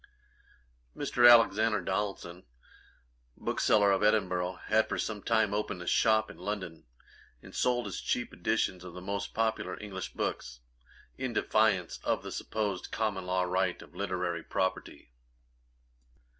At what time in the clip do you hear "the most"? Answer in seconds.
8.95-9.35